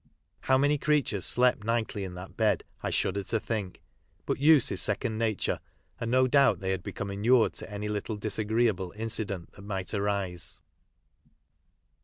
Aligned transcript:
I 0.47 0.53
low 0.55 0.67
manv 0.67 0.81
creatures 0.81 1.25
slept 1.25 1.63
nightly 1.63 2.03
in 2.03 2.15
that 2.15 2.35
bed 2.35 2.63
I 2.81 2.89
shuddered 2.89 3.27
to 3.27 3.39
think, 3.39 3.83
but 4.25 4.39
use 4.39 4.71
is 4.71 4.81
second 4.81 5.19
nature, 5.19 5.59
and 5.99 6.09
no 6.09 6.25
doubt 6.27 6.59
they 6.59 6.71
had 6.71 6.81
become 6.81 7.11
inured 7.11 7.53
to 7.57 7.69
any 7.69 7.87
little 7.87 8.15
disagreeable 8.15 8.91
inci 8.97 9.27
dent 9.27 9.51
that 9.51 9.61
might 9.61 9.93
arise. 9.93 10.59